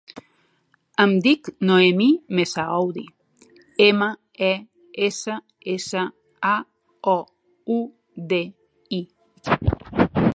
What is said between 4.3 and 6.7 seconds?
e, essa, essa, a,